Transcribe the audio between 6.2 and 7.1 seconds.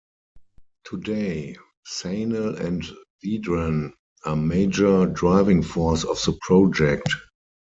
the project.